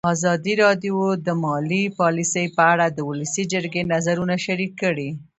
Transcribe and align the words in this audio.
ازادي 0.15 0.53
راډیو 0.63 0.97
د 1.25 1.27
مالي 1.43 1.83
پالیسي 1.99 2.45
په 2.57 2.63
اړه 2.73 2.85
د 2.89 2.99
ولسي 3.09 3.43
جرګې 3.53 3.81
نظرونه 3.93 4.35
شریک 4.45 4.71
کړي. 4.83 5.09